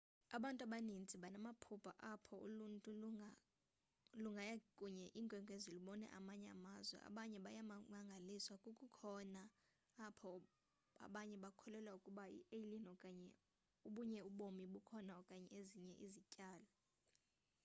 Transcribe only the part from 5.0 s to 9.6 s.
inkwenkwezi lubone amanye amazwe abanye bayamangaliswa kokukhoyo